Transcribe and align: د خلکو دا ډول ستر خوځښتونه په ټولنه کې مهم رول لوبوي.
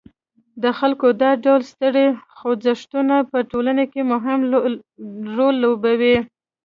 د 0.63 0.65
خلکو 0.79 1.07
دا 1.21 1.31
ډول 1.45 1.61
ستر 1.71 1.93
خوځښتونه 2.37 3.15
په 3.31 3.37
ټولنه 3.51 3.83
کې 3.91 4.01
مهم 4.13 4.39
رول 5.37 5.55
لوبوي. 5.63 6.17